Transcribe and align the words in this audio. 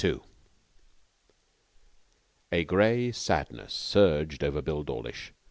2 0.01 0.19
A 2.51 2.63
grey 2.63 3.11
sadness 3.11 3.71
surged 3.71 4.43
over 4.43 4.59
Bill 4.59 4.81
Dawlish. 4.81 5.31